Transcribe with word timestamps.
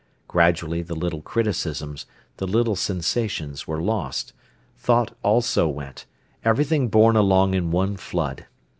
Gradually 0.27 0.81
the 0.81 0.95
little 0.95 1.21
criticisms, 1.21 2.07
the 2.37 2.47
little 2.47 2.75
sensations, 2.75 3.67
were 3.67 3.79
lost, 3.79 4.33
thought 4.75 5.15
also 5.21 5.67
went, 5.67 6.07
everything 6.43 6.87
borne 6.87 7.15
along 7.15 7.53
in 7.53 7.69
one 7.69 7.95
flood. 7.97 8.47